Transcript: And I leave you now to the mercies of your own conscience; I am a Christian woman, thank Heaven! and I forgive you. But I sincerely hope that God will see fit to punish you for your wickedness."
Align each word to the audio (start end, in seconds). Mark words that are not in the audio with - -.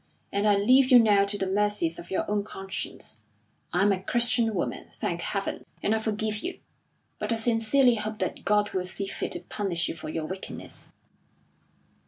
And 0.31 0.47
I 0.47 0.55
leave 0.55 0.89
you 0.91 0.97
now 0.97 1.25
to 1.25 1.37
the 1.37 1.45
mercies 1.45 1.99
of 1.99 2.09
your 2.09 2.25
own 2.27 2.43
conscience; 2.43 3.21
I 3.71 3.83
am 3.83 3.91
a 3.91 4.01
Christian 4.01 4.55
woman, 4.55 4.87
thank 4.91 5.21
Heaven! 5.21 5.63
and 5.83 5.93
I 5.93 5.99
forgive 5.99 6.37
you. 6.41 6.59
But 7.19 7.31
I 7.31 7.35
sincerely 7.35 7.93
hope 7.93 8.17
that 8.17 8.43
God 8.43 8.71
will 8.71 8.83
see 8.85 9.05
fit 9.05 9.33
to 9.33 9.41
punish 9.41 9.87
you 9.87 9.93
for 9.93 10.09
your 10.09 10.25
wickedness." 10.25 10.89